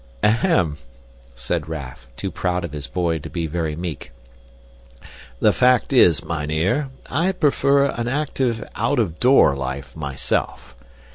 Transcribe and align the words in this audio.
"Ahem," 0.23 0.79
said 1.35 1.69
Raff, 1.69 2.07
too 2.17 2.31
proud 2.31 2.65
of 2.65 2.71
his 2.71 2.87
boy 2.87 3.19
to 3.19 3.29
be 3.29 3.45
very 3.45 3.75
meek. 3.75 4.11
"The 5.39 5.53
fact 5.53 5.93
is, 5.93 6.25
mynheer, 6.25 6.89
I 7.07 7.33
prefer 7.33 7.85
an 7.85 8.07
active, 8.07 8.67
out 8.73 8.97
of 8.97 9.19
door 9.19 9.55
life, 9.55 9.95
myself. 9.95 10.75